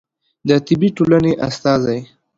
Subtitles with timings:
[0.47, 1.99] د طبي ټولنې استازی